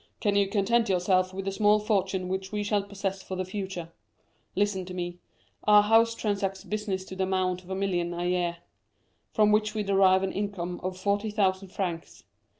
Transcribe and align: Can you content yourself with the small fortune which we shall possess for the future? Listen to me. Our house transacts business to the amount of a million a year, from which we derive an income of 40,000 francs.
Can 0.19 0.35
you 0.35 0.47
content 0.47 0.89
yourself 0.89 1.31
with 1.31 1.45
the 1.45 1.51
small 1.51 1.77
fortune 1.77 2.27
which 2.27 2.51
we 2.51 2.63
shall 2.63 2.81
possess 2.81 3.21
for 3.21 3.35
the 3.35 3.45
future? 3.45 3.91
Listen 4.55 4.83
to 4.85 4.95
me. 4.95 5.19
Our 5.65 5.83
house 5.83 6.15
transacts 6.15 6.63
business 6.63 7.05
to 7.05 7.15
the 7.15 7.25
amount 7.25 7.63
of 7.63 7.69
a 7.69 7.75
million 7.75 8.11
a 8.15 8.25
year, 8.25 8.57
from 9.31 9.51
which 9.51 9.75
we 9.75 9.83
derive 9.83 10.23
an 10.23 10.31
income 10.31 10.79
of 10.81 10.97
40,000 10.97 11.67
francs. 11.67 12.23